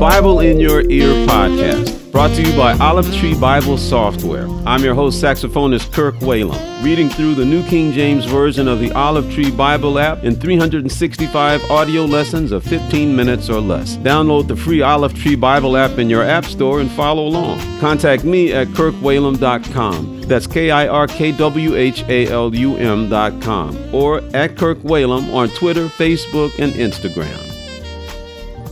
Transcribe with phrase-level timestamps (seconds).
[0.00, 4.48] Bible in Your Ear podcast, brought to you by Olive Tree Bible Software.
[4.66, 8.90] I'm your host, saxophonist Kirk Whalum, reading through the New King James Version of the
[8.92, 13.98] Olive Tree Bible app in 365 audio lessons of 15 minutes or less.
[13.98, 17.58] Download the free Olive Tree Bible app in your app store and follow along.
[17.78, 20.22] Contact me at kirkwhalum.com.
[20.22, 25.30] That's K I R K W H A L U M.com or at Kirk Whalum
[25.34, 27.50] on Twitter, Facebook, and Instagram.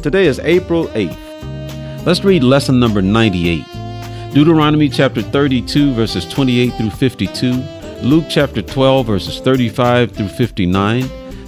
[0.03, 1.28] Today is April 8th.
[2.09, 3.67] Let's read lesson number 98.
[4.33, 7.53] Deuteronomy chapter 32, verses 28 through 52,
[8.01, 11.05] Luke chapter 12, verses 35 through 59,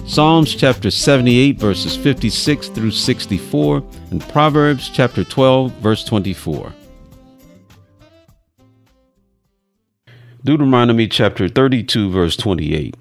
[0.07, 6.71] Psalms chapter 78, verses 56 through 64, and Proverbs chapter 12, verse 24.
[10.43, 12.95] Deuteronomy chapter 32, verse 28.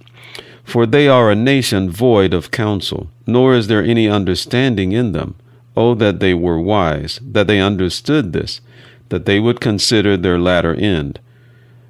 [0.65, 5.37] For they are a nation void of counsel, nor is there any understanding in them.
[5.77, 8.61] Oh, that they were wise, that they understood this,
[9.09, 11.21] that they would consider their latter end.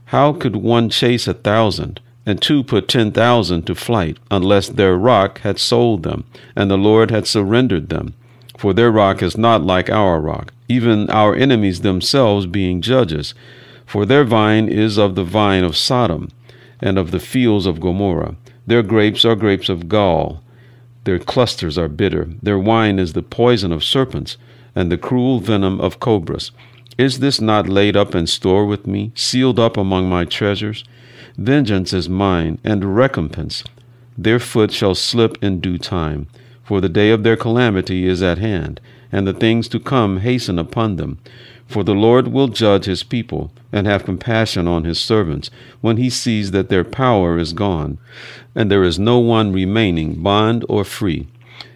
[0.06, 4.96] How could one chase a thousand, and two put ten thousand to flight, unless their
[4.96, 8.14] rock had sold them, and the Lord had surrendered them?
[8.58, 13.34] For their rock is not like our rock, even our enemies themselves being judges.
[13.86, 16.28] For their vine is of the vine of Sodom,
[16.80, 18.36] and of the fields of Gomorrah.
[18.66, 20.42] Their grapes are grapes of gall.
[21.04, 22.28] Their clusters are bitter.
[22.42, 24.36] Their wine is the poison of serpents,
[24.74, 26.52] and the cruel venom of cobras.
[26.98, 30.84] Is this not laid up in store with me, sealed up among my treasures?
[31.38, 33.64] Vengeance is mine, and recompense.
[34.18, 36.26] Their foot shall slip in due time,
[36.62, 38.80] for the day of their calamity is at hand,
[39.12, 41.18] and the things to come hasten upon them.
[41.66, 46.10] For the Lord will judge his people, and have compassion on his servants, when he
[46.10, 47.98] sees that their power is gone,
[48.54, 51.28] and there is no one remaining, bond or free.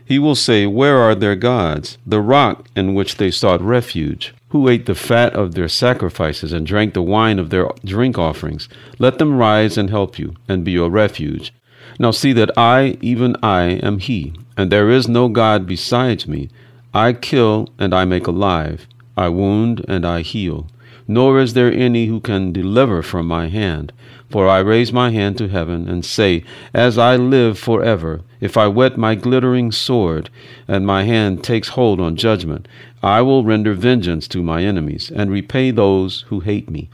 [0.04, 4.34] He will say, Where are their gods, the rock in which they sought refuge?
[4.48, 8.68] Who ate the fat of their sacrifices, and drank the wine of their drink offerings?
[8.98, 11.52] Let them rise and help you, and be your refuge.
[11.98, 16.50] Now see that I, even I, am he, and there is no God besides me.
[16.96, 18.86] I kill, and I make alive.
[19.16, 20.68] I wound and I heal,
[21.08, 23.92] nor is there any who can deliver from my hand.
[24.30, 28.68] For I raise my hand to heaven and say, As I live forever, if I
[28.68, 30.30] wet my glittering sword,
[30.68, 32.68] and my hand takes hold on judgment,
[33.02, 36.90] I will render vengeance to my enemies, and repay those who hate me.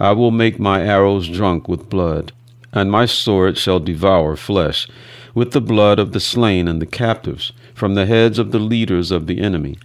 [0.00, 2.32] I will make my arrows drunk with blood,
[2.72, 4.88] and my sword shall devour flesh,
[5.32, 9.10] with the blood of the slain and the captives, from the heads of the leaders
[9.10, 9.76] of the enemy.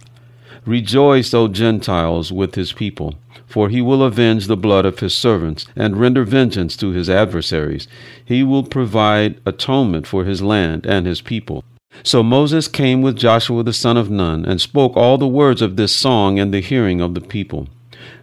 [0.64, 3.14] Rejoice, O Gentiles, with his people,
[3.46, 7.88] for he will avenge the blood of his servants, and render vengeance to his adversaries.
[8.24, 11.64] He will provide atonement for his land and his people.
[12.02, 15.76] So Moses came with Joshua the son of Nun, and spoke all the words of
[15.76, 17.68] this song in the hearing of the people.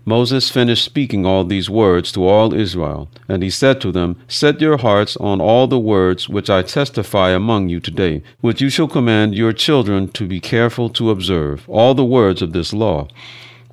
[0.08, 4.62] Moses finished speaking all these words to all Israel, and he said to them, Set
[4.62, 8.88] your hearts on all the words which I testify among you today, which you shall
[8.88, 13.10] command your children to be careful to observe, all the words of this law.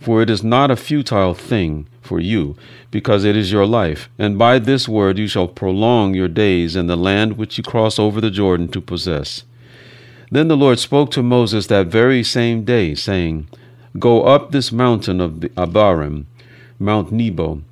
[0.00, 2.56] For it is not a futile thing for you,
[2.90, 6.88] because it is your life, and by this word you shall prolong your days in
[6.88, 9.44] the land which you cross over the Jordan to possess.
[10.32, 13.46] Then the Lord spoke to Moses that very same day, saying,
[13.98, 16.24] Go up this mountain of the Abarim,
[16.80, 17.62] Mount Nebo,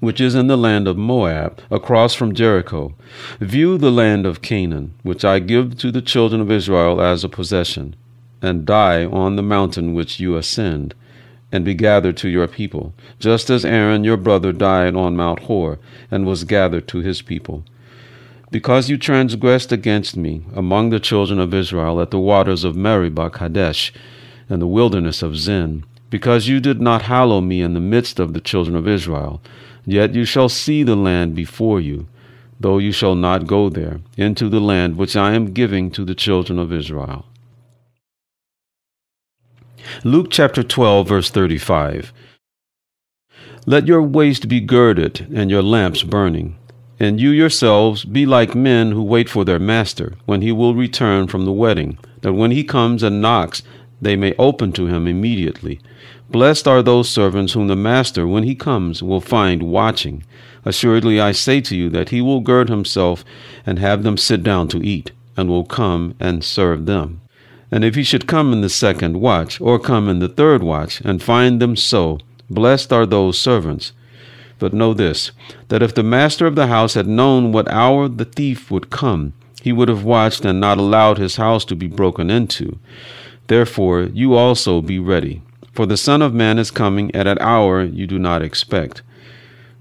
[0.00, 2.94] which is in the land of Moab, across from Jericho.
[3.40, 7.28] View the land of Canaan, which I give to the children of Israel as a
[7.28, 7.96] possession,
[8.42, 10.94] and die on the mountain which you ascend,
[11.50, 15.78] and be gathered to your people, just as Aaron your brother died on Mount Hor,
[16.10, 17.64] and was gathered to his people.
[18.50, 23.30] Because you transgressed against me among the children of Israel at the waters of Meribah
[23.30, 23.90] Kadesh,
[24.52, 28.34] and the wilderness of Zin, because you did not hallow me in the midst of
[28.34, 29.40] the children of Israel.
[29.86, 32.06] Yet you shall see the land before you,
[32.60, 36.14] though you shall not go there, into the land which I am giving to the
[36.14, 37.24] children of Israel.
[40.04, 42.12] Luke chapter 12, verse 35.
[43.64, 46.58] Let your waist be girded, and your lamps burning.
[47.00, 51.26] And you yourselves be like men who wait for their master, when he will return
[51.26, 53.62] from the wedding, that when he comes and knocks,
[54.02, 55.80] they may open to him immediately.
[56.28, 60.24] Blessed are those servants whom the master, when he comes, will find watching.
[60.64, 63.24] Assuredly I say to you that he will gird himself
[63.64, 67.20] and have them sit down to eat, and will come and serve them.
[67.70, 71.00] And if he should come in the second watch, or come in the third watch,
[71.02, 72.18] and find them so,
[72.50, 73.92] blessed are those servants.
[74.58, 75.30] But know this,
[75.68, 79.32] that if the master of the house had known what hour the thief would come,
[79.62, 82.78] he would have watched and not allowed his house to be broken into.
[83.46, 85.42] Therefore, you also be ready,
[85.72, 89.02] For the Son of Man is coming at an hour you do not expect.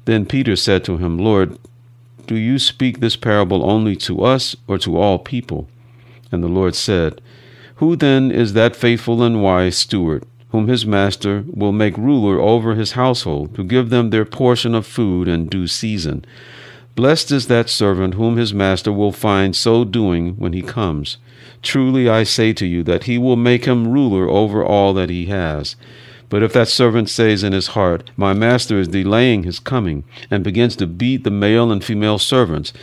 [0.05, 1.57] Then Peter said to him, Lord,
[2.27, 5.67] do you speak this parable only to us or to all people?
[6.31, 7.21] And the Lord said,
[7.75, 12.75] Who then is that faithful and wise steward, whom his master will make ruler over
[12.75, 16.25] his household, to give them their portion of food in due season?
[16.95, 21.17] Blessed is that servant whom his master will find so doing when he comes.
[21.61, 25.27] Truly I say to you that he will make him ruler over all that he
[25.27, 25.75] has.
[26.29, 30.43] But if that servant says in his heart, My master is delaying his coming, and
[30.43, 32.73] begins to beat the male and female servants,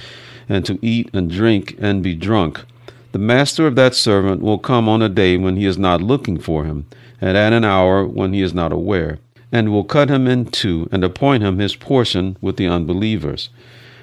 [0.49, 2.65] and to eat and drink and be drunk,
[3.13, 6.39] the master of that servant will come on a day when he is not looking
[6.39, 6.87] for him,
[7.21, 9.19] and at an hour when he is not aware,
[9.51, 13.49] and will cut him in two, and appoint him his portion with the unbelievers.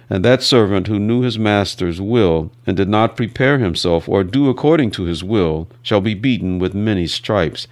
[0.10, 4.50] And that servant who knew his master's will, and did not prepare himself or do
[4.50, 7.68] according to his will, shall be beaten with many stripes.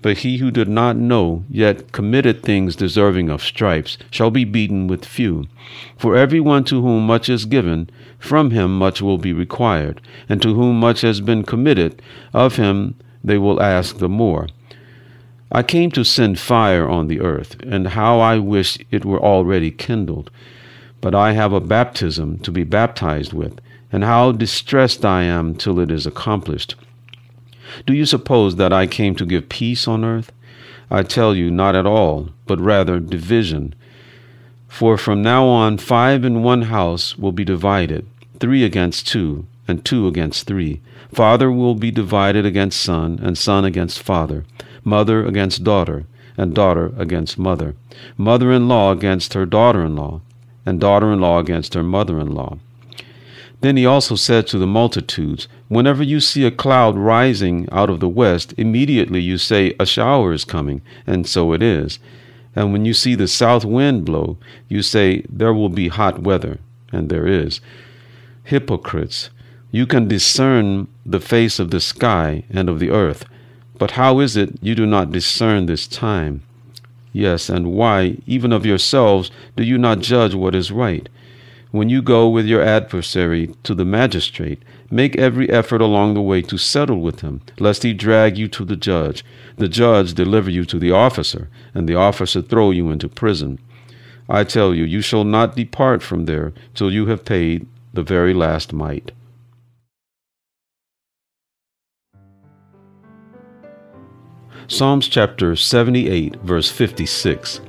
[0.00, 4.86] But he who did not know, yet committed things deserving of stripes, shall be beaten
[4.86, 5.46] with few.
[5.98, 10.40] For every one to whom much is given, from him much will be required, and
[10.40, 12.00] to whom much has been committed,
[12.32, 14.46] of him they will ask the more.
[15.50, 19.70] I came to send fire on the earth, and how I wish it were already
[19.70, 20.30] kindled.
[21.00, 23.60] But I have a baptism to be baptized with,
[23.92, 26.74] and how distressed I am till it is accomplished.
[27.86, 30.32] Do you suppose that I came to give peace on earth?
[30.90, 33.74] I tell you, not at all, but rather division.
[34.68, 38.06] For from now on, five in one house will be divided,
[38.40, 40.80] three against two, and two against three.
[41.12, 44.44] Father will be divided against son, and son against father,
[44.82, 46.06] mother against daughter,
[46.36, 47.74] and daughter against mother,
[48.16, 50.20] mother in law against her daughter in law,
[50.68, 52.58] and daughter in law against her mother in law.
[53.62, 58.00] Then he also said to the multitudes, Whenever you see a cloud rising out of
[58.00, 61.98] the west, immediately you say, A shower is coming, and so it is.
[62.54, 64.36] And when you see the south wind blow,
[64.68, 66.58] you say, There will be hot weather,
[66.92, 67.60] and there is.
[68.44, 69.30] Hypocrites,
[69.72, 73.24] you can discern the face of the sky and of the earth,
[73.78, 76.42] but how is it you do not discern this time?
[77.12, 81.08] Yes, and why, even of yourselves, do you not judge what is right?
[81.70, 86.40] When you go with your adversary to the magistrate, make every effort along the way
[86.42, 89.24] to settle with him, lest he drag you to the judge,
[89.56, 93.58] the judge deliver you to the officer, and the officer throw you into prison.
[94.28, 98.32] I tell you, you shall not depart from there till you have paid the very
[98.32, 99.12] last mite.
[104.70, 107.62] Psalms chapter 78, verse 56.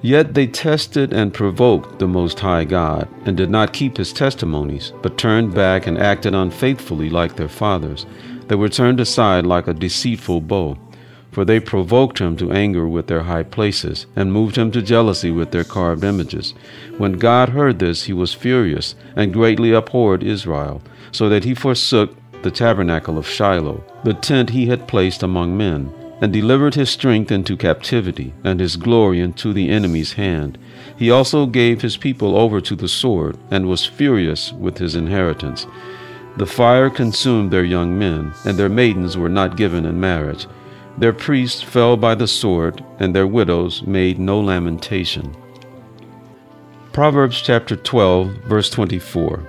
[0.00, 4.94] Yet they tested and provoked the Most High God, and did not keep his testimonies,
[5.02, 8.06] but turned back and acted unfaithfully like their fathers.
[8.46, 10.78] They were turned aside like a deceitful bow.
[11.30, 15.30] For they provoked him to anger with their high places, and moved him to jealousy
[15.30, 16.54] with their carved images.
[16.96, 20.80] When God heard this, he was furious, and greatly abhorred Israel,
[21.12, 25.92] so that he forsook the tabernacle of Shiloh, the tent he had placed among men
[26.20, 30.58] and delivered his strength into captivity, and his glory into the enemy's hand.
[30.96, 35.66] He also gave his people over to the sword, and was furious with his inheritance.
[36.36, 40.46] The fire consumed their young men, and their maidens were not given in marriage.
[40.96, 45.36] Their priests fell by the sword, and their widows made no lamentation.
[46.92, 49.46] Proverbs chapter 12, verse 24.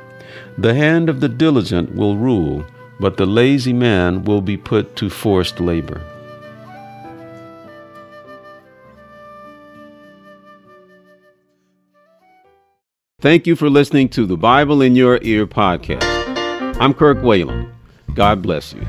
[0.60, 2.64] The hand of the diligent will rule,
[3.00, 6.02] but the lazy man will be put to forced labor.
[13.22, 16.04] Thank you for listening to the Bible in Your Ear podcast.
[16.80, 17.70] I'm Kirk Whalum.
[18.14, 18.86] God bless you.